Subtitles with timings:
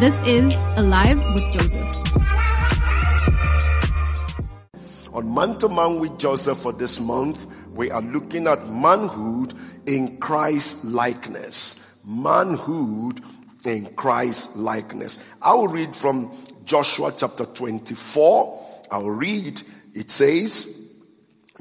[0.00, 1.96] This is Alive with Joseph.
[5.12, 9.54] On Man to Man with Joseph for this month, we are looking at manhood
[9.86, 12.00] in Christ likeness.
[12.06, 13.22] Manhood
[13.64, 15.34] in Christ likeness.
[15.42, 16.30] I will read from
[16.62, 18.66] Joshua chapter 24.
[18.92, 19.60] I'll read,
[19.94, 20.94] it says,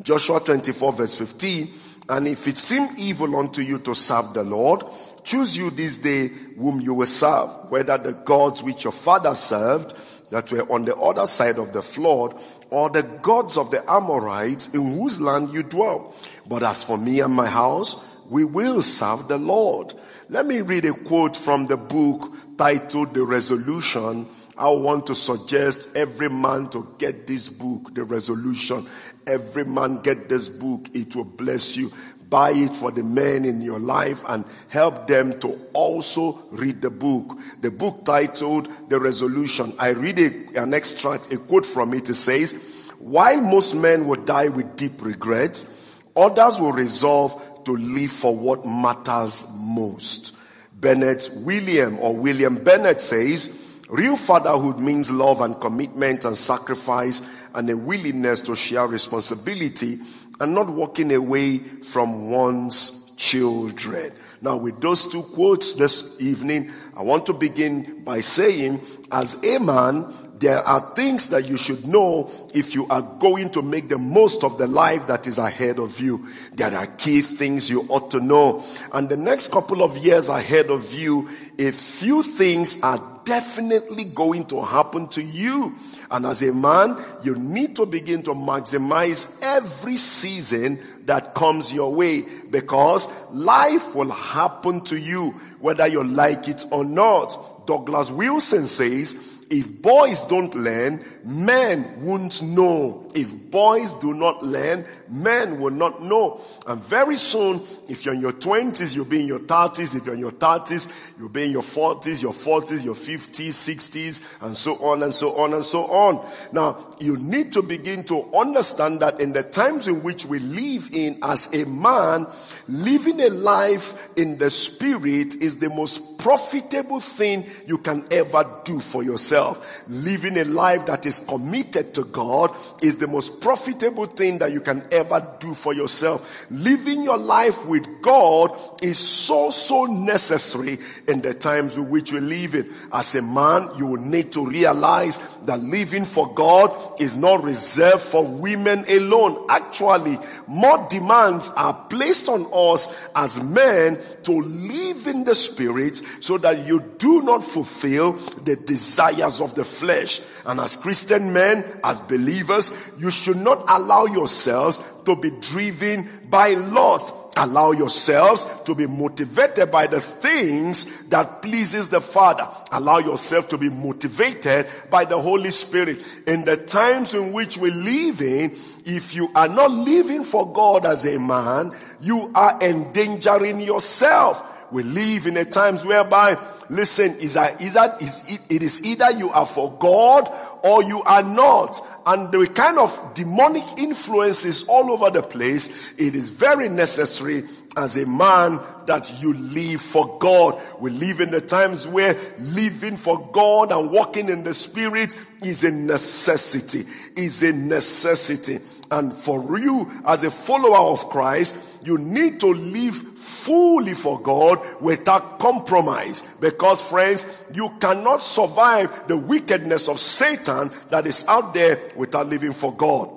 [0.04, 1.68] Joshua 24 verse 15,
[2.10, 4.84] and if it seem evil unto you to serve the Lord,
[5.24, 9.94] choose you this day whom you will serve, whether the gods which your father served
[10.32, 12.36] that were on the other side of the flood,
[12.70, 16.14] or the gods of the Amorites in whose land you dwell.
[16.48, 19.94] But as for me and my house, we will serve the Lord.
[20.30, 24.28] Let me read a quote from the book titled The Resolution.
[24.58, 28.86] I want to suggest every man to get this book, The Resolution.
[29.26, 30.90] Every man get this book.
[30.94, 31.92] It will bless you.
[32.30, 36.90] Buy it for the men in your life and help them to also read the
[36.90, 37.38] book.
[37.62, 39.74] The book titled The Resolution.
[39.80, 42.10] I read a, an extract, a quote from it.
[42.10, 48.12] It says, while most men will die with deep regrets, others will resolve to live
[48.12, 50.38] for what matters most.
[50.74, 57.70] Bennett William or William Bennett says, real fatherhood means love and commitment and sacrifice and
[57.70, 59.98] a willingness to share responsibility
[60.40, 64.12] and not walking away from one's children.
[64.42, 68.80] Now, with those two quotes this evening, I want to begin by saying,
[69.12, 73.64] as a man, there are things that you should know if you are going to
[73.64, 76.28] make the most of the life that is ahead of you.
[76.54, 78.64] There are key things you ought to know.
[78.94, 81.28] And the next couple of years ahead of you,
[81.58, 85.76] a few things are definitely going to happen to you.
[86.10, 91.94] And as a man, you need to begin to maximize every season that comes your
[91.94, 97.66] way because life will happen to you whether you like it or not.
[97.68, 103.10] Douglas Wilson says, if boys don't learn, men won't know.
[103.16, 106.42] If boys do not learn, men will not know.
[106.68, 109.96] And very soon, if you're in your 20s, you'll be in your 30s.
[109.96, 114.46] If you're in your 30s, you'll be in your 40s, your 40s, your 50s, 60s,
[114.46, 116.30] and so on and so on and so on.
[116.52, 120.90] Now, you need to begin to understand that in the times in which we live
[120.94, 122.28] in as a man,
[122.68, 128.80] living a life in the spirit is the most profitable thing you can ever do
[128.80, 129.84] for yourself.
[129.88, 134.60] Living a life that is committed to God is the most profitable thing that you
[134.60, 136.48] can ever do for yourself.
[136.52, 142.20] Living your life with God is so, so necessary in the times in which we
[142.20, 142.70] live in.
[142.92, 148.02] As a man, you will need to realize that living for God is not reserved
[148.02, 149.46] for women alone.
[149.50, 150.18] Actually,
[150.48, 156.66] more demands are placed on us as men to live in the spirit so that
[156.66, 160.22] you do not fulfill the desires of the flesh.
[160.46, 166.50] And as Christian men, as believers, you should not allow yourselves to be driven by
[166.50, 167.14] lust.
[167.38, 172.48] Allow yourselves to be motivated by the things that pleases the Father.
[172.72, 176.00] Allow yourself to be motivated by the Holy Spirit.
[176.26, 178.52] In the times in which we live in,
[178.86, 184.44] if you are not living for God as a man, you are endangering yourself.
[184.72, 186.38] We live in a times whereby,
[186.70, 190.30] listen, is that, is that, is it, it is either you are for God
[190.64, 191.80] or you are not.
[192.06, 197.44] And the kind of demonic influences all over the place, it is very necessary
[197.78, 200.60] as a man that you live for God.
[200.80, 205.64] We live in the times where living for God and walking in the spirit is
[205.64, 206.84] a necessity,
[207.16, 208.60] is a necessity.
[208.90, 214.60] And for you as a follower of Christ, you need to live fully for God
[214.82, 216.38] without compromise.
[216.40, 222.54] Because friends, you cannot survive the wickedness of Satan that is out there without living
[222.54, 223.10] for God.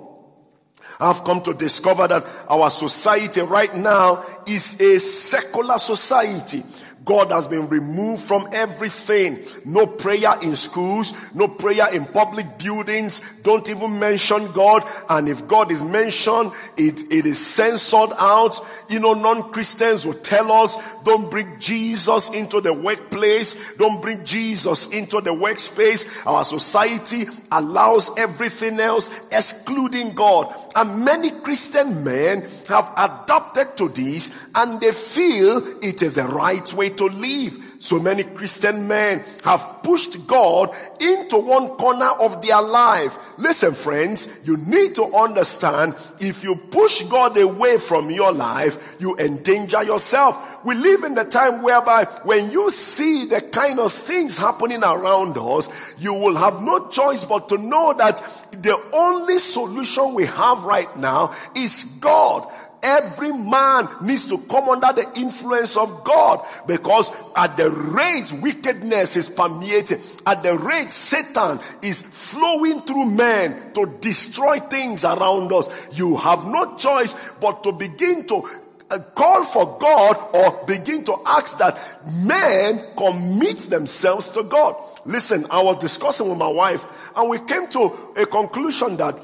[0.98, 6.62] I've come to discover that our society right now is a secular society.
[7.04, 9.38] God has been removed from everything.
[9.64, 13.40] No prayer in schools, no prayer in public buildings.
[13.40, 14.84] Don't even mention God.
[15.08, 18.60] And if God is mentioned, it, it is censored out.
[18.88, 23.76] You know, non-Christians will tell us, don't bring Jesus into the workplace.
[23.76, 26.26] Don't bring Jesus into the workspace.
[26.26, 30.54] Our society allows everything else, excluding God.
[30.76, 36.72] And many Christian men have adapted to this and they feel it is the right
[36.74, 37.66] way to live.
[37.80, 43.16] So many Christian men have pushed God into one corner of their life.
[43.38, 49.16] Listen, friends, you need to understand if you push God away from your life, you
[49.16, 50.36] endanger yourself.
[50.64, 55.36] we live in the time whereby when you see the kind of things happening around
[55.38, 58.16] us, you will have no choice but to know that
[58.52, 62.46] the only solution we have right now is God.
[62.82, 69.16] Every man needs to come under the influence of God because at the rate wickedness
[69.16, 75.68] is permeating, at the rate Satan is flowing through men to destroy things around us,
[75.98, 78.48] you have no choice but to begin to
[78.90, 84.74] uh, call for God or begin to ask that men commit themselves to God.
[85.04, 89.20] Listen, I was discussing with my wife and we came to a conclusion that,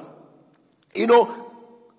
[0.94, 1.45] you know,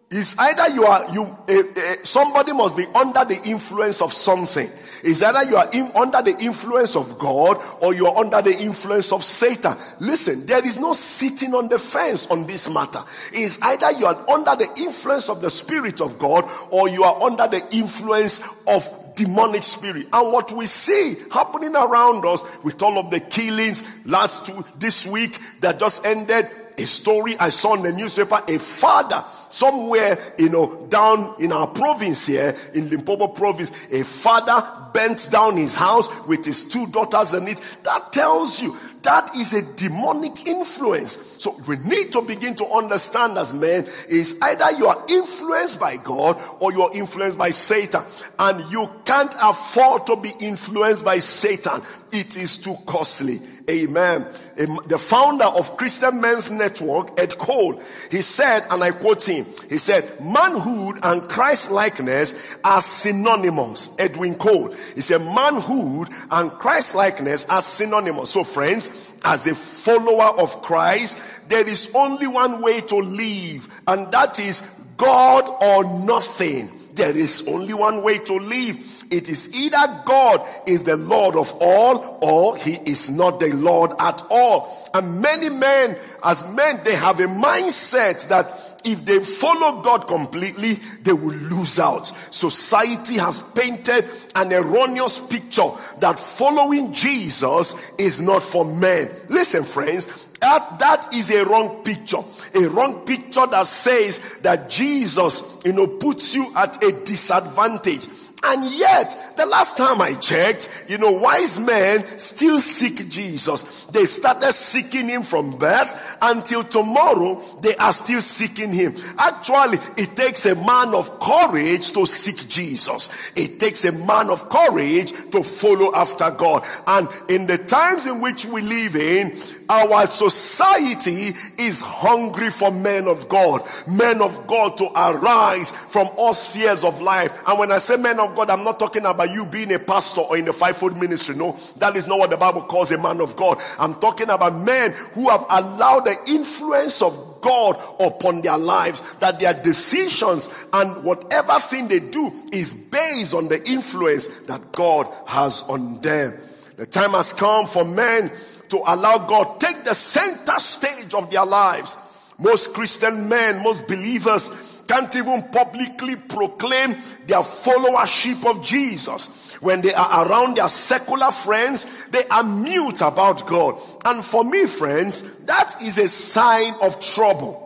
[0.09, 4.69] it's either you are, you, uh, uh, somebody must be under the influence of something.
[5.03, 8.57] It's either you are in, under the influence of God or you are under the
[8.57, 9.75] influence of Satan.
[9.99, 12.99] Listen, there is no sitting on the fence on this matter.
[13.33, 17.23] It's either you are under the influence of the Spirit of God or you are
[17.23, 18.87] under the influence of
[19.17, 20.07] demonic spirit.
[20.13, 25.05] And what we see happening around us with all of the killings last two, this
[25.05, 26.45] week that just ended,
[26.77, 31.67] a story I saw in the newspaper, a father somewhere, you know, down in our
[31.67, 34.63] province here, in Limpopo province, a father
[34.93, 37.61] bent down his house with his two daughters in it.
[37.83, 41.37] That tells you that is a demonic influence.
[41.41, 45.97] So we need to begin to understand as men is either you are influenced by
[45.97, 48.01] God or you are influenced by Satan.
[48.37, 51.81] And you can't afford to be influenced by Satan.
[52.11, 53.39] It is too costly.
[53.69, 54.25] Amen.
[54.55, 59.77] The founder of Christian Men's Network, Ed Cole, he said, and I quote him, he
[59.77, 63.99] said, manhood and Christ likeness are synonymous.
[63.99, 64.71] Edwin Cole.
[64.71, 68.29] He said, manhood and Christ likeness are synonymous.
[68.29, 74.09] So friends, as a follower of Christ, there is only one way to live, and
[74.13, 74.61] that is
[74.95, 76.71] God or nothing.
[76.93, 78.96] There is only one way to live.
[79.09, 83.91] It is either God is the Lord of all or he is not the Lord
[83.99, 84.89] at all.
[84.93, 90.73] And many men, as men, they have a mindset that if they follow God completely,
[91.01, 92.07] they will lose out.
[92.31, 94.05] Society has painted
[94.35, 95.69] an erroneous picture
[95.99, 99.09] that following Jesus is not for men.
[99.29, 102.19] Listen, friends, that, that is a wrong picture.
[102.55, 108.07] A wrong picture that says that Jesus, you know, puts you at a disadvantage.
[108.43, 113.85] And yet, the last time I checked, you know, wise men still seek Jesus.
[113.85, 118.93] They started seeking him from birth until tomorrow, they are still seeking him.
[119.17, 123.31] Actually, it takes a man of courage to seek Jesus.
[123.35, 126.63] It takes a man of courage to follow after God.
[126.85, 129.35] And in the times in which we live in,
[129.69, 136.33] our society is hungry for men of God, men of God to arise from all
[136.33, 137.33] spheres of life.
[137.47, 140.21] And when I say men of God, I'm not talking about you being a pastor
[140.21, 141.35] or in the fivefold ministry.
[141.35, 143.59] No, that is not what the Bible calls a man of God.
[143.79, 149.39] I'm talking about men who have allowed the influence of God upon their lives, that
[149.39, 155.63] their decisions and whatever thing they do is based on the influence that God has
[155.69, 156.33] on them.
[156.77, 158.31] The time has come for men
[158.69, 161.97] to allow God take the center stage of their lives.
[162.39, 166.91] Most Christian men, most believers can't even publicly proclaim
[167.25, 169.55] their followership of Jesus.
[169.61, 173.79] When they are around their secular friends, they are mute about God.
[174.05, 177.63] And for me, friends, that is a sign of trouble.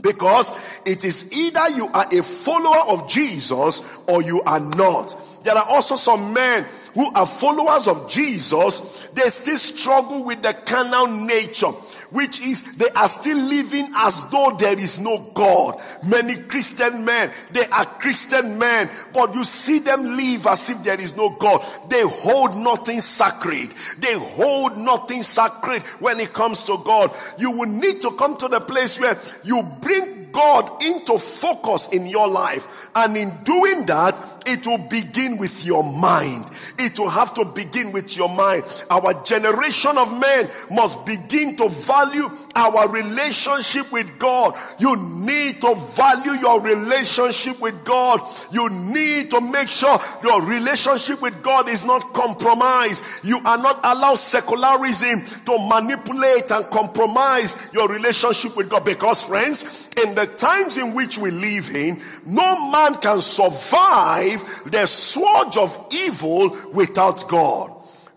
[0.00, 5.16] Because it is either you are a follower of Jesus or you are not.
[5.44, 10.52] There are also some men who are followers of Jesus, they still struggle with the
[10.64, 11.72] carnal nature,
[12.10, 15.80] which is they are still living as though there is no God.
[16.08, 21.00] Many Christian men, they are Christian men, but you see them live as if there
[21.00, 21.64] is no God.
[21.88, 23.70] They hold nothing sacred.
[23.98, 27.10] They hold nothing sacred when it comes to God.
[27.38, 32.06] You will need to come to the place where you bring God into focus in
[32.06, 32.90] your life.
[32.94, 36.44] And in doing that, it will begin with your mind.
[36.84, 38.64] It will have to begin with your mind.
[38.90, 44.54] Our generation of men must begin to value our relationship with God.
[44.78, 48.20] You need to value your relationship with God.
[48.52, 53.04] You need to make sure your relationship with God is not compromised.
[53.24, 59.88] You are not allowed secularism to manipulate and compromise your relationship with God because friends,
[60.02, 65.88] in the times in which we live in, no man can survive the sword of
[65.92, 67.72] evil without God.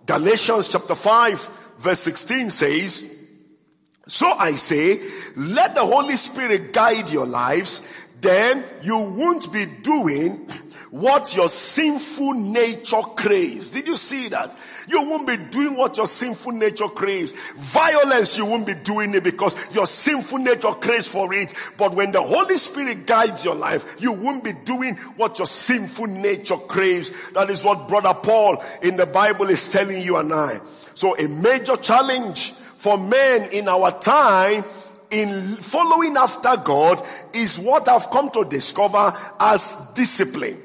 [0.06, 3.17] Galatians chapter 5 verse 16 says,
[4.08, 5.00] so I say,
[5.36, 10.48] let the Holy Spirit guide your lives, then you won't be doing
[10.92, 13.72] what your sinful nature craves.
[13.72, 14.58] Did you see that?
[14.88, 17.34] You won't be doing what your sinful nature craves.
[17.56, 21.54] Violence, you won't be doing it because your sinful nature craves for it.
[21.78, 26.08] But when the Holy Spirit guides your life, you won't be doing what your sinful
[26.08, 27.12] nature craves.
[27.32, 30.60] That is what brother Paul in the Bible is telling you and I.
[30.94, 34.64] So a major challenge for men in our time
[35.12, 37.04] in following after God
[37.34, 40.58] is what I've come to discover as discipline.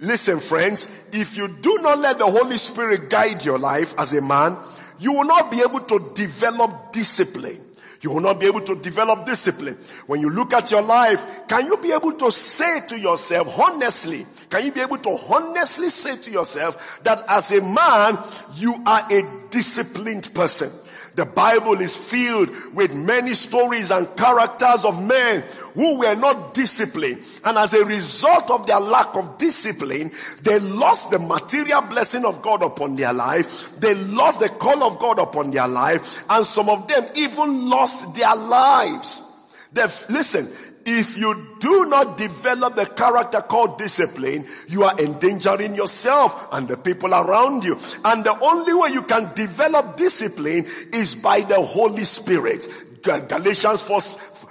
[0.00, 4.22] Listen, friends, if you do not let the Holy Spirit guide your life as a
[4.22, 4.56] man,
[4.98, 7.60] you will not be able to develop discipline.
[8.00, 9.76] You will not be able to develop discipline.
[10.06, 14.24] When you look at your life, can you be able to say to yourself honestly,
[14.50, 18.18] can you be able to honestly say to yourself that as a man,
[18.56, 20.68] you are a disciplined person?
[21.14, 27.18] The Bible is filled with many stories and characters of men who were not disciplined.
[27.44, 30.10] And as a result of their lack of discipline,
[30.42, 33.78] they lost the material blessing of God upon their life.
[33.78, 36.24] They lost the call of God upon their life.
[36.30, 39.28] And some of them even lost their lives.
[39.72, 40.48] They've, listen,
[40.84, 46.76] if you do not develop the character called discipline, you are endangering yourself and the
[46.76, 47.78] people around you.
[48.04, 52.66] And the only way you can develop discipline is by the Holy Spirit.
[53.02, 54.00] Galatians 4,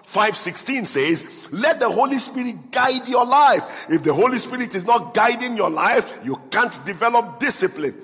[0.03, 5.13] 5:16 says, "Let the Holy Spirit guide your life." If the Holy Spirit is not
[5.13, 7.95] guiding your life, you can't develop discipline.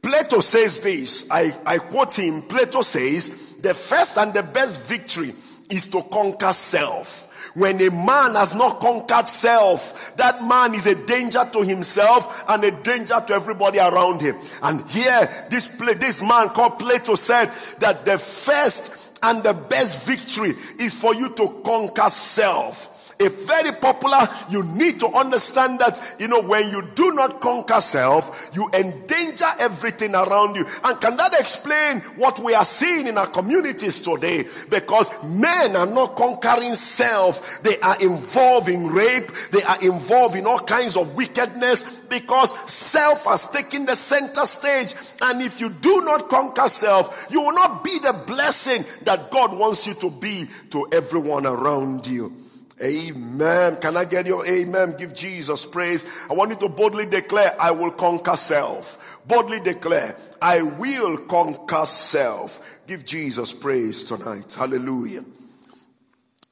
[0.00, 1.26] Plato says this.
[1.30, 2.42] I, I quote him.
[2.42, 5.34] Plato says, "The first and the best victory
[5.68, 11.06] is to conquer self." When a man has not conquered self, that man is a
[11.06, 14.36] danger to himself and a danger to everybody around him.
[14.62, 15.68] And here, this,
[15.98, 17.46] this man called Plato said
[17.80, 23.72] that the first and the best victory is for you to conquer self a very
[23.72, 28.68] popular, you need to understand that, you know, when you do not conquer self, you
[28.74, 30.66] endanger everything around you.
[30.84, 34.44] And can that explain what we are seeing in our communities today?
[34.70, 37.62] Because men are not conquering self.
[37.62, 39.30] They are involved in rape.
[39.50, 44.94] They are involved in all kinds of wickedness because self has taken the center stage.
[45.20, 49.56] And if you do not conquer self, you will not be the blessing that God
[49.56, 52.32] wants you to be to everyone around you.
[52.80, 53.76] Amen.
[53.76, 54.96] Can I get your amen?
[54.98, 56.06] Give Jesus praise.
[56.30, 59.20] I want you to boldly declare, I will conquer self.
[59.26, 62.60] Boldly declare, I will conquer self.
[62.86, 64.54] Give Jesus praise tonight.
[64.54, 65.24] Hallelujah.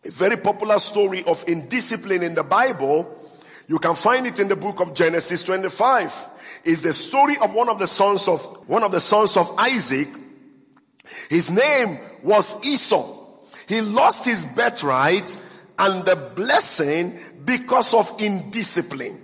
[0.05, 3.19] A very popular story of indiscipline in the Bible,
[3.67, 6.29] you can find it in the book of Genesis 25,
[6.65, 10.09] is the story of one of the sons of, one of the sons of Isaac.
[11.29, 13.17] His name was Esau.
[13.69, 15.39] He lost his birthright
[15.81, 19.19] and the blessing because of indiscipline.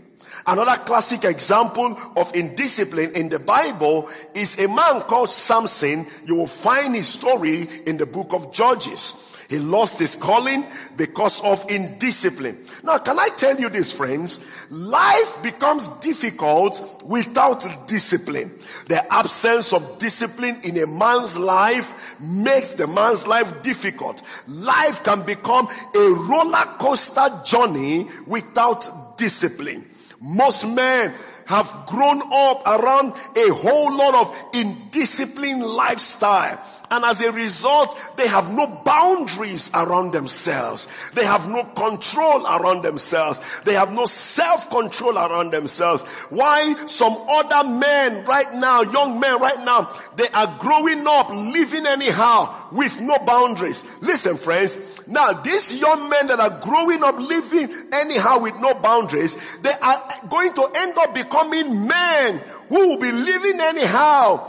[0.47, 6.07] Another classic example of indiscipline in the Bible is a man called Samson.
[6.25, 9.26] You will find his story in the book of Judges.
[9.49, 10.65] He lost his calling
[10.97, 12.57] because of indiscipline.
[12.83, 14.45] Now, can I tell you this, friends?
[14.71, 18.51] Life becomes difficult without discipline.
[18.89, 24.23] The absence of discipline in a man's life makes the man's life difficult.
[24.49, 29.87] Life can become a roller coaster journey without discipline.
[30.21, 31.15] Most men
[31.47, 36.61] have grown up around a whole lot of indisciplined lifestyle.
[36.91, 40.89] And as a result, they have no boundaries around themselves.
[41.15, 43.41] They have no control around themselves.
[43.63, 46.05] They have no self-control around themselves.
[46.31, 51.87] Why some other men right now, young men right now, they are growing up living
[51.87, 53.85] anyhow with no boundaries.
[54.03, 59.37] Listen friends, now, these young men that are growing up living anyhow with no boundaries,
[59.61, 64.49] they are going to end up becoming men who will be living anyhow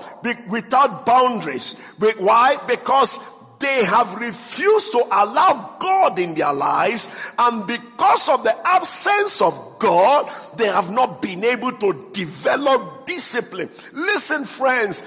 [0.50, 1.80] without boundaries.
[2.18, 2.58] Why?
[2.68, 9.42] Because they have refused to allow God in their lives and because of the absence
[9.42, 13.70] of God, they have not been able to develop discipline.
[13.94, 15.04] Listen friends,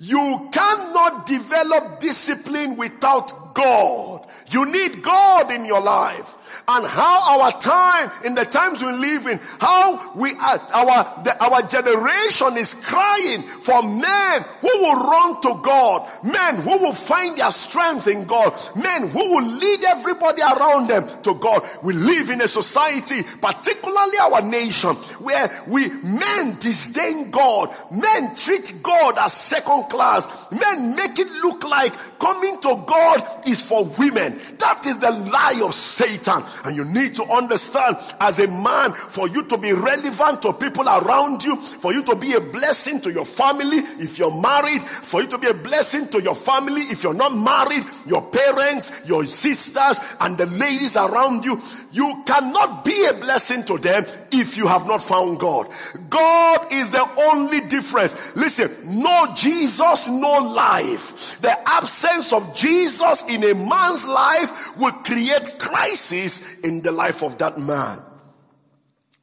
[0.00, 4.26] you cannot develop discipline without God.
[4.50, 6.36] You need God in your life
[6.68, 11.36] and how our time in the times we live in, how we are, our, the,
[11.44, 17.36] our generation is crying for men who will run to God, men who will find
[17.36, 21.68] their strength in God, men who will lead everybody around them to God.
[21.82, 28.72] We live in a society, particularly our nation, where we, men disdain God, men treat
[28.82, 34.38] God as second class, men make it look like coming to God is for women.
[34.58, 36.42] That is the lie of Satan.
[36.64, 40.88] And you need to understand as a man, for you to be relevant to people
[40.88, 45.22] around you, for you to be a blessing to your family if you're married, for
[45.22, 49.24] you to be a blessing to your family if you're not married, your parents, your
[49.26, 51.60] sisters, and the ladies around you.
[51.92, 55.68] You cannot be a blessing to them if you have not found God.
[56.10, 58.34] God is the only difference.
[58.34, 61.40] Listen, no Jesus, no life.
[61.40, 67.38] The absence of Jesus in a man's life will create crisis in the life of
[67.38, 67.98] that man.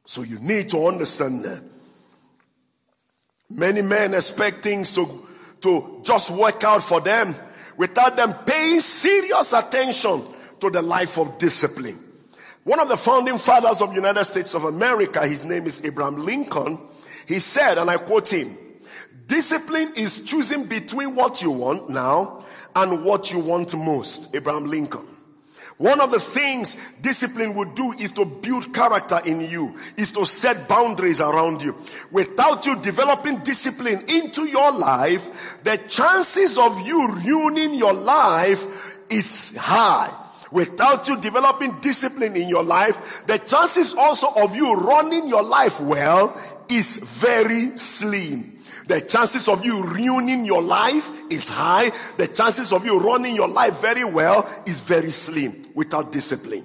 [0.04, 1.62] So you need to understand that.
[3.48, 5.26] Many men expect things to,
[5.60, 7.34] to just work out for them
[7.76, 10.22] without them paying serious attention
[10.60, 11.98] to the life of discipline.
[12.64, 16.18] One of the founding fathers of the United States of America, his name is Abraham
[16.18, 16.78] Lincoln,
[17.26, 18.56] he said, and I quote him,
[19.26, 24.34] discipline is choosing between what you want now and what you want most.
[24.34, 25.06] Abraham Lincoln.
[25.78, 30.24] One of the things discipline would do is to build character in you, is to
[30.24, 31.76] set boundaries around you.
[32.10, 38.66] Without you developing discipline into your life, the chances of you ruining your life
[39.10, 40.18] is high
[40.52, 45.80] without you developing discipline in your life, the chances also of you running your life
[45.80, 46.38] well
[46.68, 48.51] is very slim.
[48.92, 51.90] The chances of you ruining your life is high.
[52.18, 56.62] The chances of you running your life very well is very slim without discipline.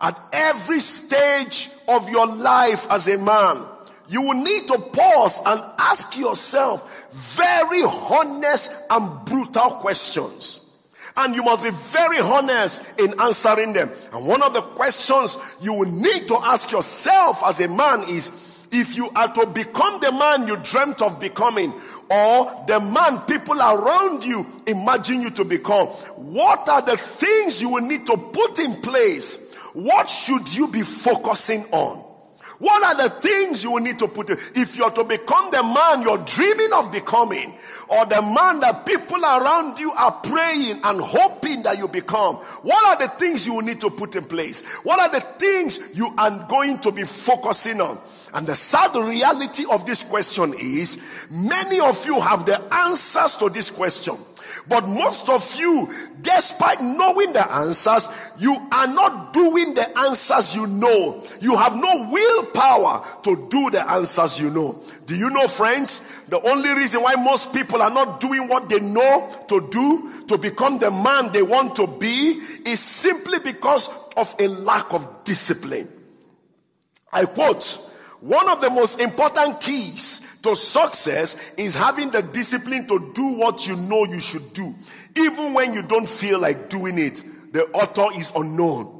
[0.00, 3.64] At every stage of your life as a man,
[4.08, 10.68] you will need to pause and ask yourself very honest and brutal questions.
[11.16, 13.88] And you must be very honest in answering them.
[14.12, 18.47] And one of the questions you will need to ask yourself as a man is,
[18.70, 21.72] if you are to become the man you dreamt of becoming,
[22.10, 27.70] or the man people around you imagine you to become, what are the things you
[27.70, 29.54] will need to put in place?
[29.74, 32.04] What should you be focusing on?
[32.58, 34.38] What are the things you will need to put in?
[34.56, 37.54] If you're to become the man you're dreaming of becoming,
[37.88, 42.84] or the man that people around you are praying and hoping that you become, what
[42.86, 44.66] are the things you will need to put in place?
[44.82, 47.98] What are the things you are going to be focusing on?
[48.34, 53.48] And the sad reality of this question is many of you have the answers to
[53.48, 54.16] this question.
[54.68, 60.66] But most of you, despite knowing the answers, you are not doing the answers you
[60.66, 61.22] know.
[61.40, 64.82] You have no willpower to do the answers you know.
[65.06, 66.22] Do you know, friends?
[66.26, 70.36] The only reason why most people are not doing what they know to do to
[70.36, 75.88] become the man they want to be is simply because of a lack of discipline.
[77.10, 77.87] I quote,
[78.20, 83.66] one of the most important keys to success is having the discipline to do what
[83.66, 84.74] you know you should do,
[85.16, 87.22] even when you don't feel like doing it.
[87.52, 88.94] The author is unknown.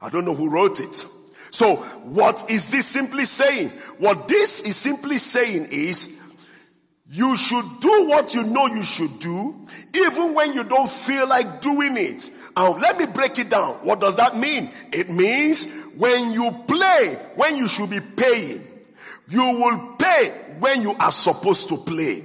[0.00, 1.06] I don't know who wrote it.
[1.50, 3.68] So, what is this simply saying?
[3.98, 6.20] What this is simply saying is,
[7.08, 11.60] you should do what you know you should do, even when you don't feel like
[11.60, 12.30] doing it.
[12.56, 13.74] Now, let me break it down.
[13.82, 14.70] What does that mean?
[14.92, 18.62] It means when you play, when you should be paying,
[19.28, 22.24] you will pay when you are supposed to play.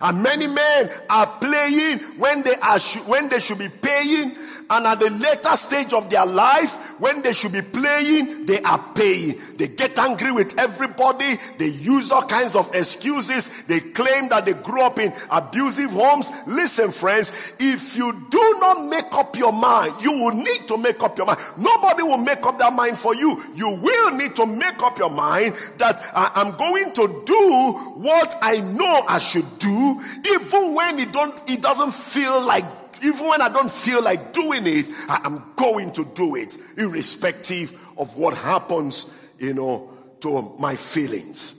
[0.00, 4.32] And many men are playing when they are, when they should be paying
[4.70, 8.78] and at the later stage of their life, when they should be playing, they are
[8.94, 9.34] paying.
[9.56, 11.34] They get angry with everybody.
[11.58, 13.64] They use all kinds of excuses.
[13.64, 16.30] They claim that they grew up in abusive homes.
[16.46, 21.02] Listen, friends, if you do not make up your mind, you will need to make
[21.02, 21.40] up your mind.
[21.56, 23.42] Nobody will make up that mind for you.
[23.54, 28.58] You will need to make up your mind that I'm going to do what I
[28.60, 30.00] know I should do,
[30.32, 32.64] even when it don't, it doesn't feel like
[33.02, 37.78] even when I don't feel like doing it, I am going to do it, irrespective
[37.96, 41.56] of what happens, you know, to my feelings.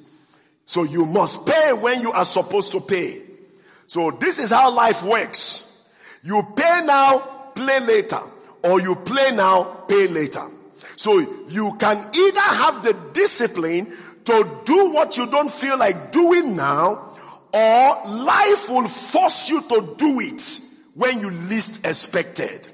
[0.65, 3.21] So you must pay when you are supposed to pay.
[3.87, 5.87] So this is how life works.
[6.23, 7.19] You pay now,
[7.55, 8.19] play later.
[8.63, 10.45] Or you play now, pay later.
[10.95, 13.91] So you can either have the discipline
[14.25, 17.17] to do what you don't feel like doing now,
[17.53, 22.67] or life will force you to do it when you least expected.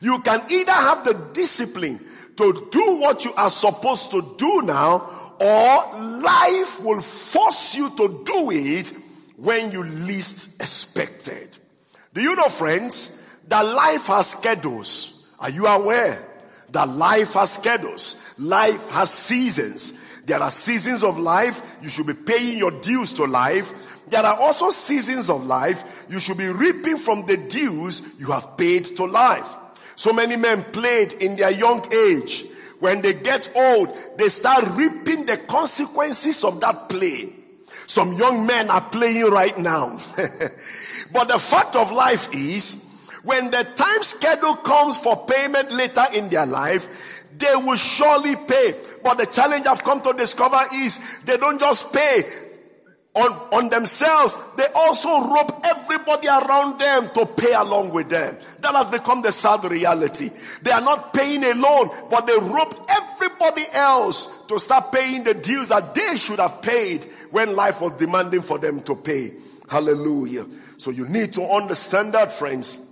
[0.00, 2.00] You can either have the discipline
[2.36, 8.22] to do what you are supposed to do now, or life will force you to
[8.24, 8.92] do it
[9.36, 11.48] when you least expected.
[12.12, 13.16] Do you know, friends,
[13.48, 15.28] that life has schedules?
[15.38, 16.26] Are you aware
[16.70, 18.16] that life has schedules?
[18.38, 19.98] Life has seasons.
[20.26, 21.62] There are seasons of life.
[21.82, 23.89] You should be paying your dues to life.
[24.10, 28.56] There are also seasons of life you should be reaping from the dues you have
[28.56, 29.54] paid to life.
[29.94, 32.46] So many men played in their young age.
[32.80, 37.34] When they get old, they start reaping the consequences of that play.
[37.86, 39.90] Some young men are playing right now.
[41.12, 42.90] but the fact of life is,
[43.22, 48.74] when the time schedule comes for payment later in their life, they will surely pay.
[49.04, 52.24] But the challenge I've come to discover is they don't just pay
[53.20, 54.54] on, on themselves.
[54.54, 58.36] They also rope everybody around them to pay along with them.
[58.60, 60.30] That has become the sad reality.
[60.62, 65.68] They are not paying alone, but they rope everybody else to start paying the dues
[65.68, 69.32] that they should have paid when life was demanding for them to pay.
[69.68, 70.46] Hallelujah.
[70.78, 72.86] So you need to understand that, friends.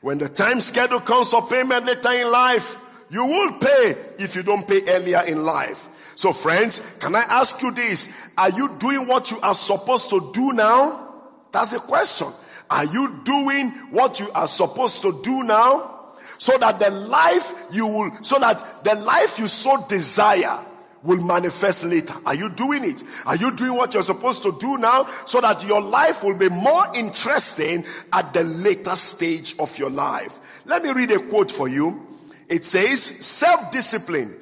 [0.00, 4.42] When the time schedule comes for payment later in life, you will pay if you
[4.42, 5.88] don't pay earlier in life.
[6.20, 8.12] So friends, can I ask you this?
[8.36, 11.14] Are you doing what you are supposed to do now?
[11.50, 12.26] That's the question.
[12.68, 16.10] Are you doing what you are supposed to do now?
[16.36, 20.62] So that the life you will, so that the life you so desire
[21.02, 22.12] will manifest later.
[22.26, 23.02] Are you doing it?
[23.24, 26.50] Are you doing what you're supposed to do now so that your life will be
[26.50, 30.38] more interesting at the later stage of your life?
[30.66, 32.06] Let me read a quote for you.
[32.46, 34.36] It says, self-discipline.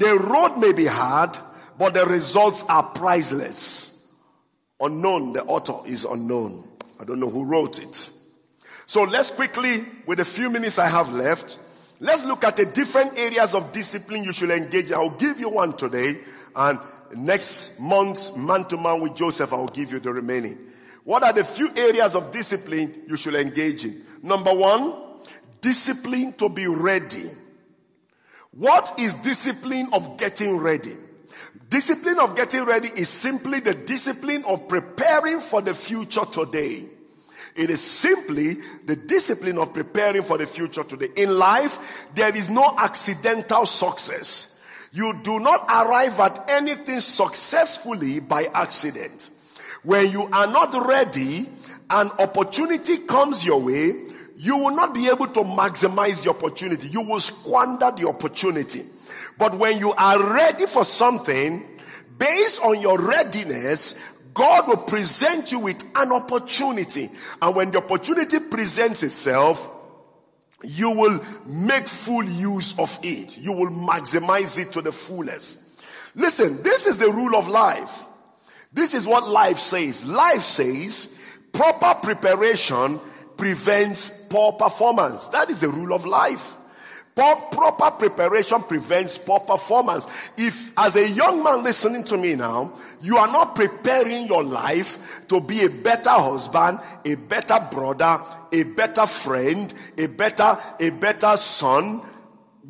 [0.00, 1.38] The road may be hard,
[1.78, 4.12] but the results are priceless.
[4.80, 5.34] Unknown.
[5.34, 6.66] The author is unknown.
[6.98, 8.10] I don't know who wrote it.
[8.86, 11.58] So let's quickly, with the few minutes I have left,
[12.02, 14.88] Let's look at the different areas of discipline you should engage.
[14.88, 14.94] In.
[14.94, 16.16] I'll give you one today
[16.56, 16.78] and
[17.14, 20.58] next month, man to man with Joseph, I'll give you the remaining.
[21.04, 24.00] What are the few areas of discipline you should engage in?
[24.22, 24.94] Number one,
[25.60, 27.30] discipline to be ready.
[28.52, 30.96] What is discipline of getting ready?
[31.68, 36.84] Discipline of getting ready is simply the discipline of preparing for the future today.
[37.54, 38.54] It is simply
[38.86, 41.08] the discipline of preparing for the future today.
[41.16, 44.64] In life, there is no accidental success.
[44.92, 49.30] You do not arrive at anything successfully by accident.
[49.84, 51.48] When you are not ready,
[51.88, 54.09] an opportunity comes your way,
[54.40, 56.88] you will not be able to maximize the opportunity.
[56.88, 58.80] You will squander the opportunity.
[59.36, 61.68] But when you are ready for something,
[62.16, 67.10] based on your readiness, God will present you with an opportunity.
[67.42, 69.76] And when the opportunity presents itself,
[70.64, 73.38] you will make full use of it.
[73.38, 75.84] You will maximize it to the fullest.
[76.14, 78.06] Listen, this is the rule of life.
[78.72, 80.06] This is what life says.
[80.06, 81.18] Life says
[81.52, 83.00] proper preparation
[83.40, 85.28] prevents poor performance.
[85.28, 86.58] That is the rule of life.
[87.14, 90.06] Proper preparation prevents poor performance.
[90.36, 95.26] If, as a young man listening to me now, you are not preparing your life
[95.28, 98.20] to be a better husband, a better brother,
[98.52, 102.02] a better friend, a better, a better son,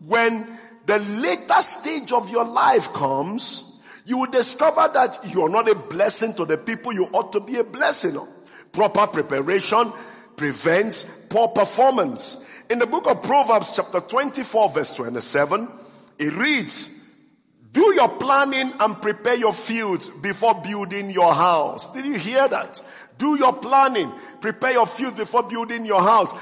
[0.06, 0.46] when
[0.86, 5.74] the later stage of your life comes, you will discover that you are not a
[5.74, 8.28] blessing to the people you ought to be a blessing on.
[8.72, 9.92] Proper preparation
[10.40, 12.48] prevents poor performance.
[12.70, 15.68] In the book of Proverbs, chapter 24, verse 27,
[16.18, 17.04] it reads,
[17.72, 21.92] Do your planning and prepare your fields before building your house.
[21.92, 22.80] Did you hear that?
[23.18, 26.32] Do your planning, prepare your fields before building your house.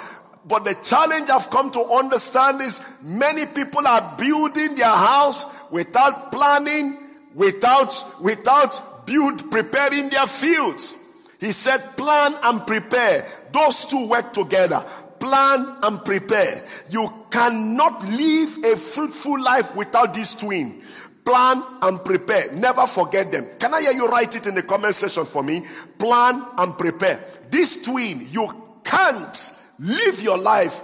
[0.46, 6.30] But the challenge I've come to understand is many people are building their house without
[6.30, 6.96] planning,
[7.34, 11.04] without, without build, preparing their fields.
[11.40, 13.26] He said plan and prepare.
[13.52, 14.84] Those two work together
[15.18, 16.62] plan and prepare.
[16.90, 20.82] You cannot live a fruitful life without these twin.
[21.24, 22.52] Plan and prepare.
[22.52, 23.46] Never forget them.
[23.58, 25.62] Can I hear you write it in the comment section for me?
[25.98, 27.20] Plan and prepare.
[27.50, 30.80] This twin, you can't live your life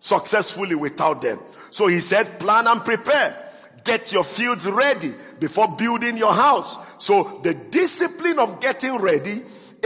[0.00, 1.38] successfully without them.
[1.70, 3.42] So he said, plan and prepare.
[3.84, 6.78] Get your fields ready before building your house.
[6.98, 9.42] So the discipline of getting ready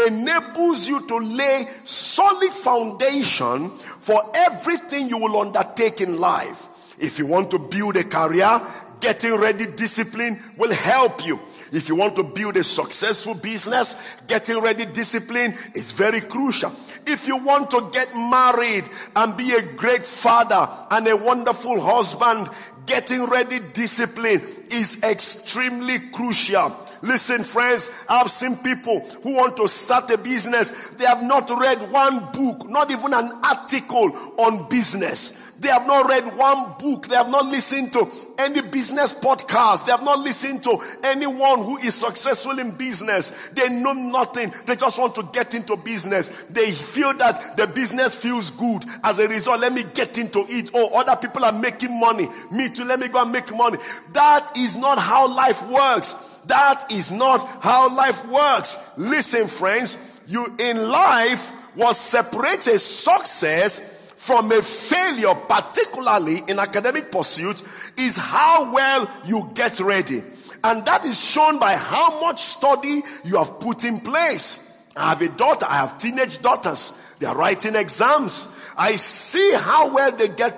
[0.06, 6.68] enables you to lay solid foundation for everything you will undertake in life.
[6.98, 8.60] If you want to build a career,
[9.00, 11.40] getting ready discipline will help you.
[11.72, 16.72] If you want to build a successful business, getting ready discipline is very crucial.
[17.06, 18.84] If you want to get married
[19.16, 22.48] and be a great father and a wonderful husband,
[22.86, 26.76] getting ready discipline is extremely crucial.
[27.02, 30.90] Listen, friends, I've seen people who want to start a business.
[30.90, 35.50] They have not read one book, not even an article on business.
[35.60, 37.06] They have not read one book.
[37.06, 38.08] They have not listened to
[38.38, 39.84] any business podcast.
[39.84, 43.50] They have not listened to anyone who is successful in business.
[43.50, 44.52] They know nothing.
[44.64, 46.28] They just want to get into business.
[46.46, 48.86] They feel that the business feels good.
[49.04, 50.70] As a result, let me get into it.
[50.72, 52.28] Oh, other people are making money.
[52.50, 52.84] Me too.
[52.84, 53.76] Let me go and make money.
[54.14, 56.29] That is not how life works.
[56.46, 58.94] That is not how life works.
[58.96, 60.06] Listen, friends.
[60.26, 67.62] You in life, what separates a success from a failure, particularly in academic pursuit,
[67.96, 70.22] is how well you get ready.
[70.62, 74.66] And that is shown by how much study you have put in place.
[74.96, 77.02] I have a daughter, I have teenage daughters.
[77.18, 78.48] They are writing exams.
[78.76, 80.56] I see how well they get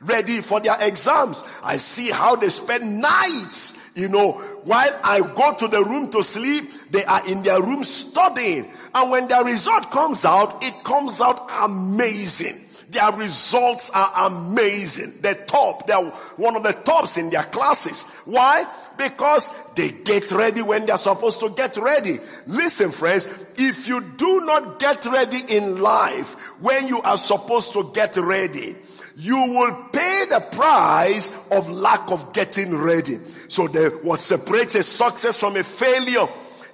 [0.00, 1.44] ready for their exams.
[1.62, 4.32] I see how they spend nights, you know,
[4.62, 8.70] while I go to the room to sleep, they are in their room studying.
[8.94, 12.64] And when their result comes out, it comes out amazing.
[12.90, 15.20] Their results are amazing.
[15.20, 16.04] They're top, they're
[16.36, 18.04] one of the tops in their classes.
[18.24, 18.64] Why?
[18.96, 22.16] Because they get ready when they're supposed to get ready.
[22.46, 27.90] Listen, friends, if you do not get ready in life when you are supposed to
[27.92, 28.74] get ready,
[29.18, 33.16] you will pay the price of lack of getting ready.
[33.48, 36.28] So the, what separates a success from a failure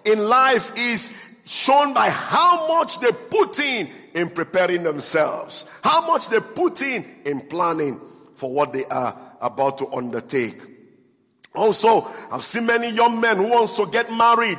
[0.04, 6.28] in life is shown by how much they put in in preparing themselves, how much
[6.28, 7.98] they put in in planning
[8.35, 10.57] for what they are about to undertake.
[11.54, 14.59] Also, I've seen many young men who wants to get married.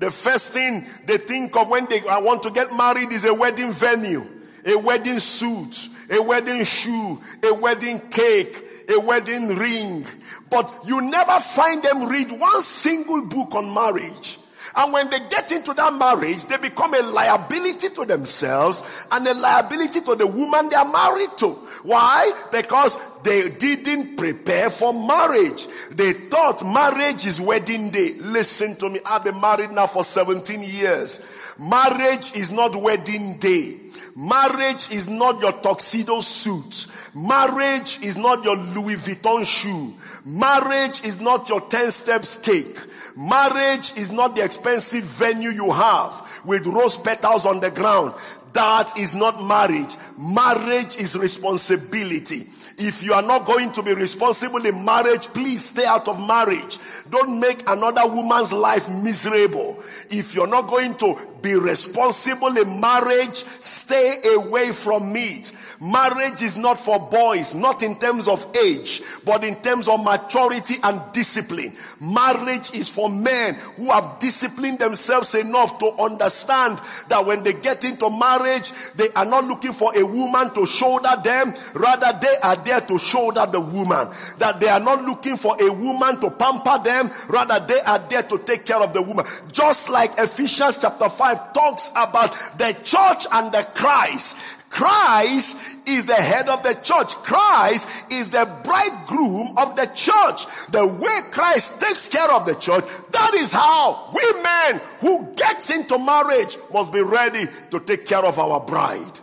[0.00, 3.70] The first thing they think of when they want to get married is a wedding
[3.70, 4.26] venue,
[4.64, 10.06] a wedding suit, a wedding shoe, a wedding cake, a wedding ring.
[10.50, 14.38] But you never find them read one single book on marriage.
[14.74, 19.34] And when they get into that marriage, they become a liability to themselves and a
[19.34, 21.50] liability to the woman they are married to.
[21.82, 22.32] Why?
[22.50, 25.66] Because they didn't prepare for marriage.
[25.90, 28.14] They thought marriage is wedding day.
[28.20, 29.00] Listen to me.
[29.04, 31.41] I've been married now for 17 years.
[31.62, 33.78] Marriage is not wedding day.
[34.16, 36.86] Marriage is not your tuxedo suit.
[37.14, 39.94] Marriage is not your Louis Vuitton shoe.
[40.24, 42.76] Marriage is not your 10 steps cake.
[43.16, 48.14] Marriage is not the expensive venue you have with rose petals on the ground.
[48.52, 49.96] That is not marriage.
[50.18, 52.44] Marriage is responsibility.
[52.78, 56.78] If you are not going to be responsible in marriage, please stay out of marriage.
[57.10, 59.82] Don't make another woman's life miserable.
[60.10, 65.52] If you're not going to be responsible in marriage, stay away from it.
[65.82, 70.76] Marriage is not for boys, not in terms of age, but in terms of maturity
[70.84, 71.72] and discipline.
[72.00, 77.84] Marriage is for men who have disciplined themselves enough to understand that when they get
[77.84, 82.56] into marriage, they are not looking for a woman to shoulder them, rather they are
[82.56, 84.06] there to shoulder the woman.
[84.38, 88.22] That they are not looking for a woman to pamper them, rather they are there
[88.22, 89.26] to take care of the woman.
[89.50, 94.60] Just like Ephesians chapter 5 talks about the church and the Christ.
[94.72, 97.14] Christ is the head of the church.
[97.16, 100.46] Christ is the bridegroom of the church.
[100.70, 105.68] The way Christ takes care of the church, that is how we men who gets
[105.68, 109.20] into marriage must be ready to take care of our bride.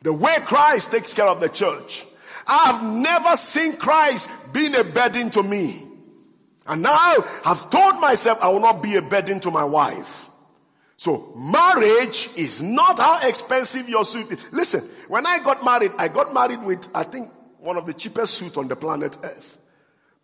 [0.00, 2.06] The way Christ takes care of the church.
[2.46, 5.82] I've never seen Christ being a burden to me.
[6.66, 10.29] And now I've told myself I will not be a burden to my wife.
[11.00, 14.52] So marriage is not how expensive your suit is.
[14.52, 18.34] Listen, when I got married, I got married with, I think, one of the cheapest
[18.34, 19.56] suits on the planet Earth.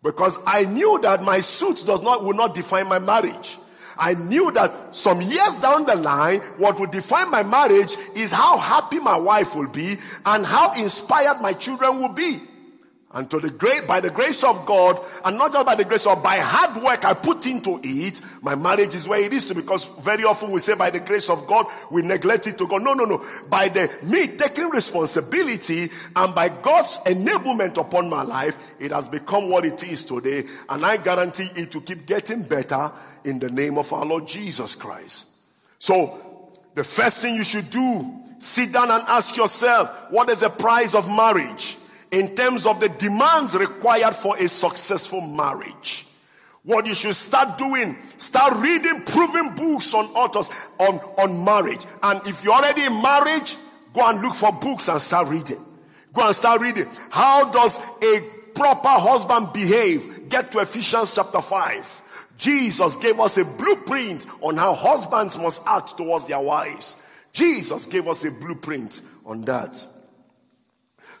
[0.03, 3.57] Because I knew that my suit does not, will not define my marriage.
[3.97, 8.59] I knew that some years down the line, what would define my marriage is how
[8.59, 9.95] happy my wife will be
[10.27, 12.37] and how inspired my children will be.
[13.13, 16.05] And to the great, by the grace of God, and not just by the grace
[16.05, 19.87] of, by hard work I put into it, my marriage is where it is because
[19.99, 22.83] very often we say by the grace of God, we neglect it to God.
[22.83, 23.25] No, no, no.
[23.49, 29.49] By the, me taking responsibility and by God's enablement upon my life, it has become
[29.49, 30.43] what it is today.
[30.67, 32.91] And I guarantee it to keep getting better
[33.23, 35.29] in the name of our Lord Jesus Christ.
[35.79, 40.49] So, the first thing you should do, sit down and ask yourself, what is the
[40.49, 41.77] price of marriage?
[42.11, 46.07] In terms of the demands required for a successful marriage.
[46.63, 51.85] What you should start doing, start reading proven books on authors on, on marriage.
[52.03, 53.55] And if you're already in marriage,
[53.93, 55.63] go and look for books and start reading.
[56.13, 56.85] Go and start reading.
[57.09, 58.21] How does a
[58.53, 60.29] proper husband behave?
[60.29, 62.01] Get to Ephesians chapter 5.
[62.37, 67.01] Jesus gave us a blueprint on how husbands must act towards their wives.
[67.33, 69.85] Jesus gave us a blueprint on that.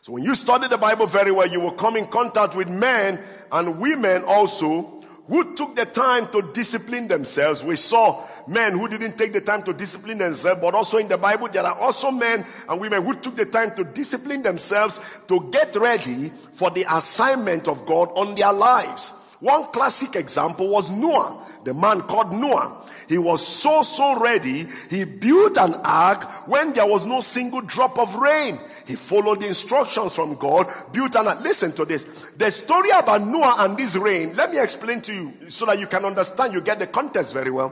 [0.07, 3.19] So when you study the Bible very well, you will come in contact with men
[3.51, 7.61] and women also who took the time to discipline themselves.
[7.61, 11.17] We saw men who didn't take the time to discipline themselves, but also in the
[11.17, 15.49] Bible, there are also men and women who took the time to discipline themselves to
[15.51, 19.13] get ready for the assignment of God on their lives.
[19.41, 22.81] One classic example was Noah, the man called Noah.
[23.09, 24.65] He was so, so ready.
[24.89, 28.57] He built an ark when there was no single drop of rain.
[28.87, 31.25] He followed the instructions from God, built an.
[31.43, 32.31] Listen to this.
[32.37, 35.87] The story about Noah and this rain, let me explain to you so that you
[35.87, 37.69] can understand, you get the context very well.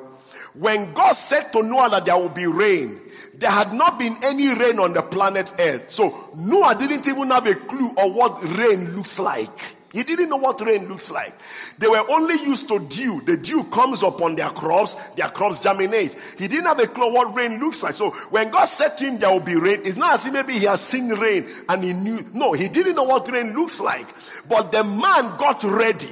[0.54, 3.00] When God said to Noah that there will be rain,
[3.34, 5.92] there had not been any rain on the planet Earth.
[5.92, 9.75] So Noah didn't even have a clue of what rain looks like.
[9.96, 11.34] He didn't know what rain looks like.
[11.78, 13.22] They were only used to dew.
[13.22, 16.18] The dew comes upon their crops, their crops germinate.
[16.38, 17.94] He didn't have a clue what rain looks like.
[17.94, 20.52] So when God said to him there will be rain, it's not as if maybe
[20.52, 22.26] he has seen rain and he knew.
[22.34, 24.06] No, he didn't know what rain looks like.
[24.50, 26.12] But the man got ready.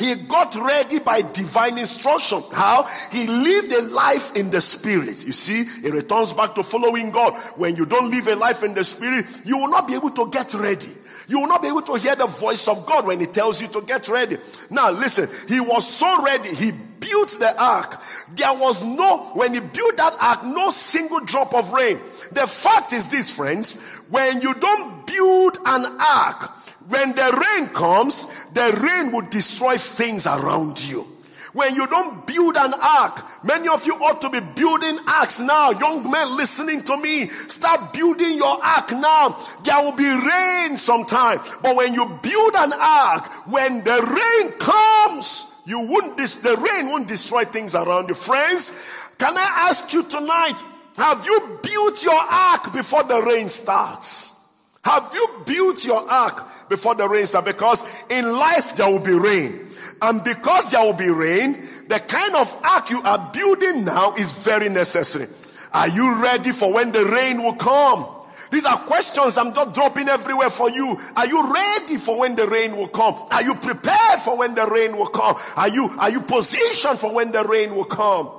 [0.00, 2.42] He got ready by divine instruction.
[2.52, 2.88] How?
[3.12, 5.24] He lived a life in the spirit.
[5.26, 7.38] You see, it returns back to following God.
[7.56, 10.28] When you don't live a life in the spirit, you will not be able to
[10.30, 10.88] get ready.
[11.30, 13.68] You will not be able to hear the voice of God when He tells you
[13.68, 14.36] to get ready.
[14.68, 16.52] Now listen, He was so ready.
[16.52, 18.02] He built the ark.
[18.34, 22.00] There was no, when He built that ark, no single drop of rain.
[22.32, 26.50] The fact is this, friends, when you don't build an ark,
[26.88, 31.06] when the rain comes, the rain will destroy things around you.
[31.52, 35.70] When you don't build an ark, many of you ought to be building arks now.
[35.70, 39.36] Young men listening to me, start building your ark now.
[39.64, 41.40] There will be rain sometime.
[41.62, 46.88] But when you build an ark, when the rain comes, you won't, dis- the rain
[46.88, 48.14] won't destroy things around you.
[48.14, 48.80] Friends,
[49.18, 50.62] can I ask you tonight,
[50.96, 54.48] have you built your ark before the rain starts?
[54.82, 57.46] Have you built your ark before the rain starts?
[57.46, 59.66] Because in life there will be rain.
[60.02, 61.52] And because there will be rain,
[61.88, 65.26] the kind of ark you are building now is very necessary.
[65.72, 68.06] Are you ready for when the rain will come?
[68.50, 70.98] These are questions I'm not dropping everywhere for you.
[71.16, 73.14] Are you ready for when the rain will come?
[73.30, 75.36] Are you prepared for when the rain will come?
[75.56, 78.30] Are you, are you positioned for when the rain will come?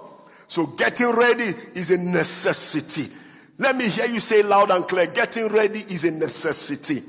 [0.48, 3.10] So getting ready is a necessity.
[3.58, 5.08] Let me hear you say loud and clear.
[5.08, 7.04] Getting ready is a necessity.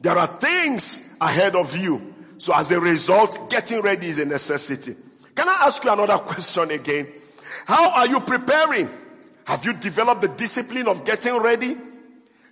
[0.00, 2.13] There are things ahead of you.
[2.38, 4.94] So as a result, getting ready is a necessity.
[5.34, 7.08] Can I ask you another question again?
[7.66, 8.88] How are you preparing?
[9.44, 11.76] Have you developed the discipline of getting ready?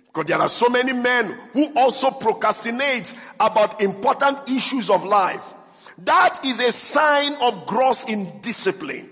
[0.07, 5.53] Because there are so many men who also procrastinate about important issues of life.
[5.99, 9.09] That is a sign of gross indiscipline.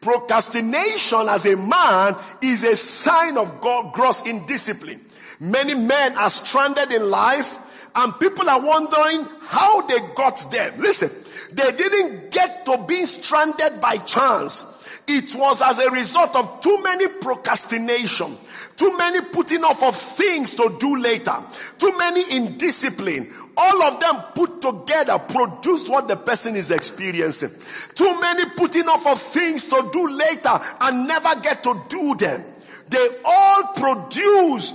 [0.00, 5.00] Procrastination as a man is a sign of gross indiscipline.
[5.40, 7.58] Many men are stranded in life
[7.94, 10.72] and people are wondering how they got there.
[10.78, 11.10] Listen,
[11.52, 14.72] they didn't get to being stranded by chance.
[15.06, 18.36] It was as a result of too many procrastination,
[18.76, 21.36] too many putting off of things to do later,
[21.78, 23.32] too many indiscipline.
[23.56, 27.50] All of them put together produced what the person is experiencing.
[27.94, 32.42] Too many putting off of things to do later and never get to do them.
[32.88, 34.72] They all produce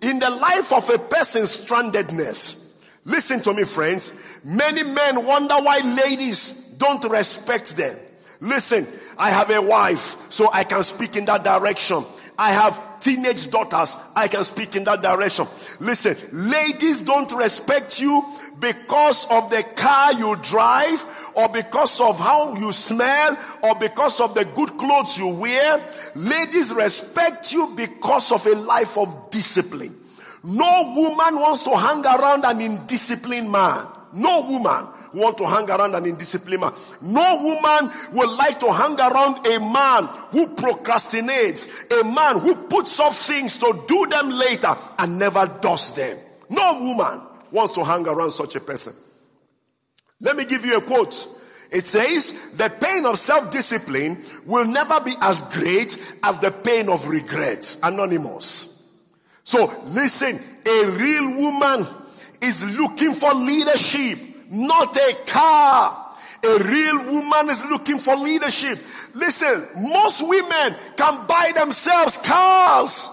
[0.00, 2.82] in the life of a person strandedness.
[3.04, 4.40] Listen to me, friends.
[4.44, 7.98] Many men wonder why ladies don't respect them.
[8.40, 8.86] Listen,
[9.18, 12.04] I have a wife, so I can speak in that direction.
[12.38, 13.96] I have teenage daughters.
[14.14, 15.46] I can speak in that direction.
[15.80, 16.16] Listen,
[16.50, 18.24] ladies don't respect you
[18.60, 24.34] because of the car you drive or because of how you smell or because of
[24.34, 25.80] the good clothes you wear.
[26.14, 29.94] Ladies respect you because of a life of discipline.
[30.44, 33.86] No woman wants to hang around an indisciplined man.
[34.12, 36.72] No woman want to hang around an indisciplined man.
[37.02, 42.98] No woman will like to hang around a man who procrastinates, a man who puts
[43.00, 46.16] off things to do them later and never does them.
[46.48, 48.94] No woman wants to hang around such a person.
[50.20, 51.26] Let me give you a quote.
[51.70, 57.06] It says, the pain of self-discipline will never be as great as the pain of
[57.08, 57.78] regret.
[57.82, 58.88] Anonymous.
[59.44, 61.86] So listen, a real woman
[62.40, 64.18] is looking for leadership
[64.50, 66.06] not a car.
[66.44, 68.78] A real woman is looking for leadership.
[69.14, 73.10] Listen, most women can buy themselves cars.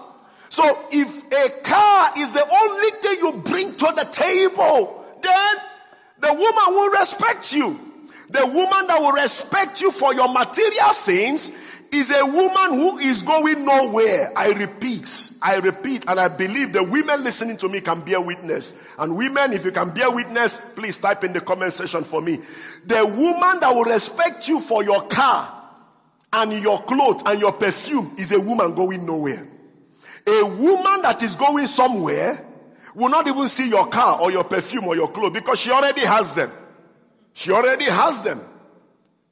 [0.48, 5.56] So if a car is the only thing you bring to the table, then
[6.20, 7.78] the woman will respect you.
[8.30, 13.22] The woman that will respect you for your material things is a woman who is
[13.22, 14.32] going nowhere.
[14.36, 18.94] I repeat, I repeat, and I believe the women listening to me can bear witness.
[18.98, 22.38] And women, if you can bear witness, please type in the comment section for me.
[22.86, 25.56] The woman that will respect you for your car
[26.32, 29.46] and your clothes and your perfume is a woman going nowhere.
[30.26, 32.44] A woman that is going somewhere
[32.94, 36.00] will not even see your car or your perfume or your clothes because she already
[36.00, 36.50] has them.
[37.32, 38.40] She already has them.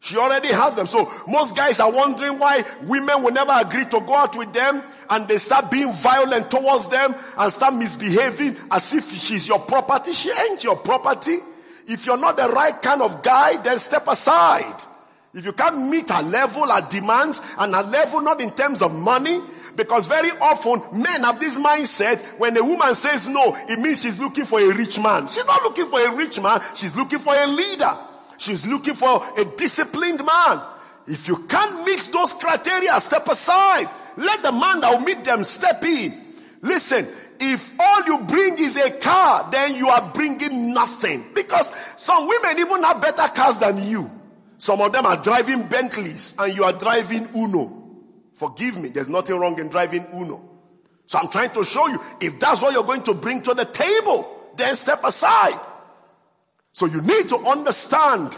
[0.05, 0.87] She already has them.
[0.87, 4.83] So most guys are wondering why women will never agree to go out with them
[5.09, 10.13] and they start being violent towards them and start misbehaving as if she's your property.
[10.13, 11.39] She ain't your property.
[11.89, 14.77] If you're not the right kind of guy, then step aside.
[15.33, 18.95] If you can't meet her level, her demands, and her level not in terms of
[18.95, 19.41] money,
[19.75, 24.19] because very often men have this mindset when a woman says no, it means she's
[24.19, 25.29] looking for a rich man.
[25.29, 27.97] She's not looking for a rich man, she's looking for a leader.
[28.45, 30.61] She's looking for a disciplined man.
[31.07, 33.89] If you can't meet those criteria, step aside.
[34.19, 36.13] Let the man that will meet them step in.
[36.61, 37.07] Listen,
[37.41, 41.25] if all you bring is a car, then you are bringing nothing.
[41.35, 44.11] Because some women even have better cars than you.
[44.59, 47.81] Some of them are driving Bentleys and you are driving Uno.
[48.35, 50.43] Forgive me, there's nothing wrong in driving Uno.
[51.07, 53.65] So I'm trying to show you, if that's what you're going to bring to the
[53.65, 55.59] table, then step aside.
[56.75, 58.37] So you need to understand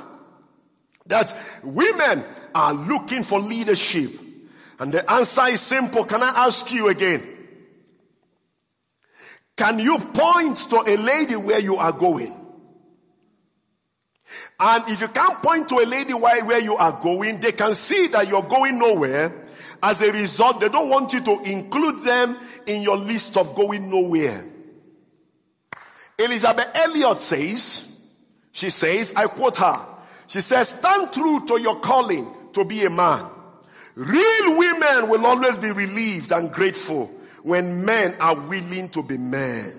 [1.07, 1.35] that
[1.65, 2.23] women
[2.55, 4.13] are looking for leadership.
[4.79, 6.05] And the answer is simple.
[6.05, 7.27] Can I ask you again?
[9.57, 12.35] Can you point to a lady where you are going?
[14.61, 18.09] And if you can't point to a lady where you are going, they can see
[18.09, 19.45] that you're going nowhere.
[19.83, 23.89] As a result, they don't want you to include them in your list of going
[23.89, 24.45] nowhere.
[26.19, 27.96] Elizabeth Elliot says,
[28.57, 29.79] she says, I quote her.
[30.29, 33.23] She says, stand true to your calling to be a man.
[33.95, 37.09] Real women will always be relieved and grateful
[37.43, 39.75] when men are willing to be men.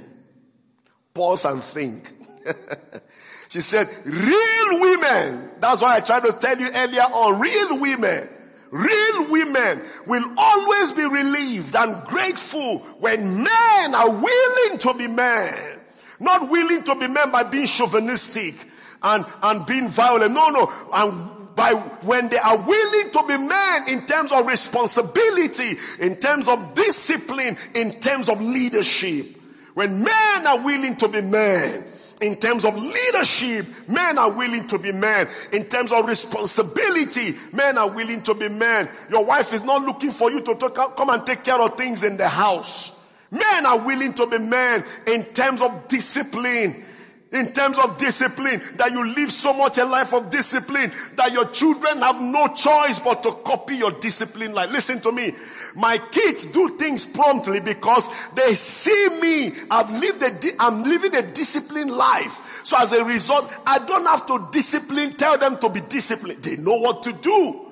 [1.15, 2.13] Pause and think.
[3.49, 5.49] she said, real women.
[5.59, 8.29] That's why I tried to tell you earlier on, real women.
[8.69, 15.76] Real women will always be relieved and grateful when men are willing to be men.
[16.19, 18.55] Not willing to be men by being chauvinistic
[19.03, 20.33] and, and being violent.
[20.33, 20.71] No, no.
[20.93, 26.47] And by when they are willing to be men in terms of responsibility, in terms
[26.47, 29.35] of discipline, in terms of leadership.
[29.73, 31.83] When men are willing to be men,
[32.21, 35.27] in terms of leadership, men are willing to be men.
[35.51, 38.89] In terms of responsibility, men are willing to be men.
[39.11, 42.17] Your wife is not looking for you to come and take care of things in
[42.17, 42.96] the house.
[43.31, 46.83] Men are willing to be men in terms of discipline.
[47.29, 51.49] In terms of discipline, that you live so much a life of discipline that your
[51.49, 54.71] children have no choice but to copy your discipline life.
[54.71, 55.33] Listen to me.
[55.75, 59.51] My kids do things promptly because they see me.
[59.69, 62.61] I've lived a, I'm living a disciplined life.
[62.63, 66.43] So as a result, I don't have to discipline, tell them to be disciplined.
[66.43, 67.67] They know what to do.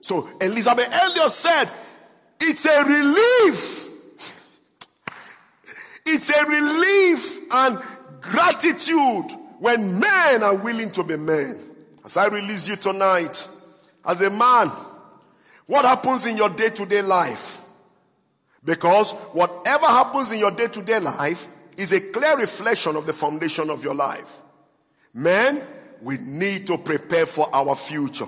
[0.00, 1.70] So Elisabeth Elliot said,
[2.40, 3.85] it's a relief
[6.06, 7.78] it's a relief and
[8.20, 11.58] gratitude when men are willing to be men.
[12.04, 13.48] As I release you tonight,
[14.04, 14.70] as a man,
[15.66, 17.60] what happens in your day to day life?
[18.64, 21.46] Because whatever happens in your day to day life
[21.76, 24.42] is a clear reflection of the foundation of your life.
[25.12, 25.62] Men,
[26.02, 28.26] we need to prepare for our future.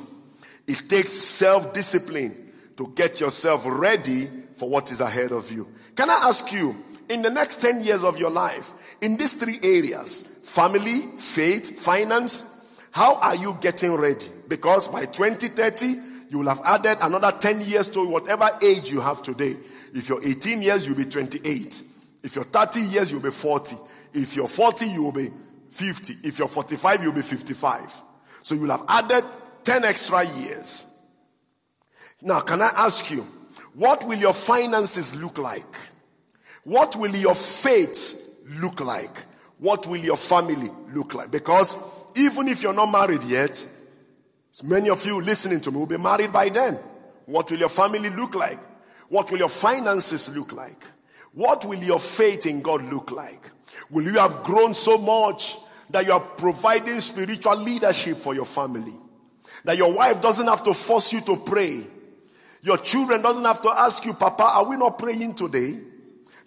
[0.66, 5.68] It takes self discipline to get yourself ready for what is ahead of you.
[5.96, 6.76] Can I ask you,
[7.08, 12.66] in the next 10 years of your life, in these three areas, family, faith, finance,
[12.90, 14.26] how are you getting ready?
[14.48, 15.86] Because by 2030,
[16.30, 19.54] you will have added another 10 years to whatever age you have today.
[19.94, 21.82] If you're 18 years, you'll be 28.
[22.22, 23.76] If you're 30 years, you'll be 40.
[24.12, 25.28] If you're 40, you will be
[25.70, 26.16] 50.
[26.24, 28.02] If you're 45, you'll be 55.
[28.42, 29.24] So you'll have added
[29.64, 30.98] 10 extra years.
[32.20, 33.26] Now, can I ask you,
[33.74, 35.62] what will your finances look like?
[36.68, 39.24] What will your faith look like?
[39.56, 41.30] What will your family look like?
[41.30, 41.82] Because
[42.14, 43.66] even if you're not married yet,
[44.62, 46.78] many of you listening to me will be married by then.
[47.24, 48.58] What will your family look like?
[49.08, 50.84] What will your finances look like?
[51.32, 53.50] What will your faith in God look like?
[53.88, 55.56] Will you have grown so much
[55.88, 58.94] that you are providing spiritual leadership for your family?
[59.64, 61.82] That your wife doesn't have to force you to pray.
[62.60, 65.87] Your children doesn't have to ask you, Papa, are we not praying today?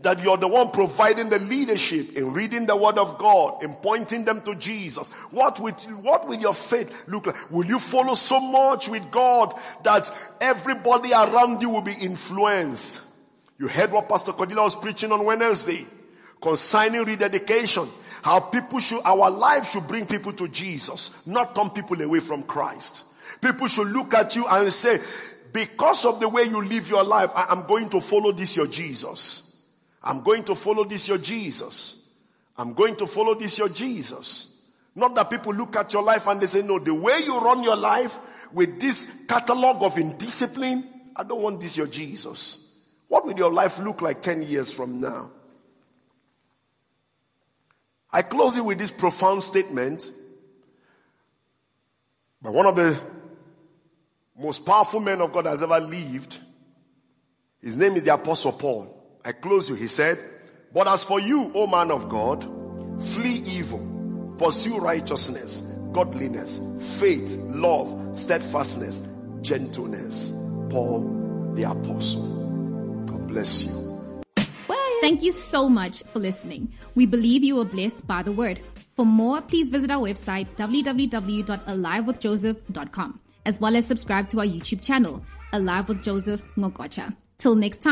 [0.03, 4.25] That you're the one providing the leadership in reading the word of God, in pointing
[4.25, 5.09] them to Jesus.
[5.31, 7.51] What will, what will your faith look like?
[7.51, 13.07] Will you follow so much with God that everybody around you will be influenced?
[13.59, 15.85] You heard what Pastor Cordelia was preaching on Wednesday
[16.41, 17.87] concerning rededication.
[18.23, 22.43] How people should, our life should bring people to Jesus, not turn people away from
[22.43, 23.07] Christ.
[23.41, 24.99] People should look at you and say,
[25.53, 28.67] because of the way you live your life, I am going to follow this your
[28.67, 29.50] Jesus.
[30.03, 32.09] I'm going to follow this your Jesus.
[32.57, 34.63] I'm going to follow this your Jesus.
[34.95, 37.63] Not that people look at your life and they say, no, the way you run
[37.63, 38.17] your life
[38.51, 40.83] with this catalog of indiscipline,
[41.15, 42.79] I don't want this your Jesus.
[43.07, 45.31] What will your life look like 10 years from now?
[48.11, 50.11] I close it with this profound statement
[52.41, 52.99] by one of the
[54.37, 56.37] most powerful men of God has ever lived.
[57.61, 59.00] His name is the Apostle Paul.
[59.25, 59.75] I close you.
[59.75, 60.17] He said,
[60.73, 62.43] But as for you, O man of God,
[63.01, 65.61] flee evil, pursue righteousness,
[65.91, 69.07] godliness, faith, love, steadfastness,
[69.41, 70.31] gentleness.
[70.69, 71.21] Paul
[71.55, 73.03] the Apostle.
[73.05, 73.71] God bless you.
[75.01, 76.71] Thank you so much for listening.
[76.95, 78.61] We believe you were blessed by the word.
[78.95, 85.25] For more, please visit our website www.alivewithjoseph.com as well as subscribe to our YouTube channel,
[85.53, 87.15] Alive with Joseph Ngokocha.
[87.37, 87.89] Till next time.